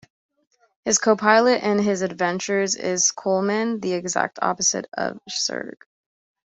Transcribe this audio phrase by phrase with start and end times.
[0.83, 5.77] His co-pilot in his adventures is Coleman, the exact opposite of Serge.